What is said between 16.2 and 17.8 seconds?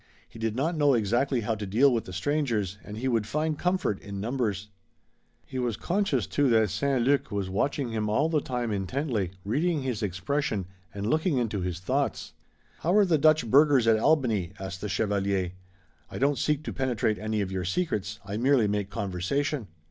seek to penetrate any of your